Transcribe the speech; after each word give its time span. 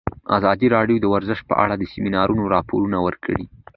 ازادي 0.37 0.67
راډیو 0.75 0.97
د 1.01 1.05
ورزش 1.13 1.39
په 1.49 1.53
اړه 1.63 1.73
د 1.77 1.83
سیمینارونو 1.93 2.43
راپورونه 2.55 2.97
ورکړي. 3.07 3.45